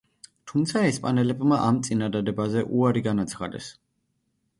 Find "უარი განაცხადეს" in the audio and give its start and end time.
2.79-3.69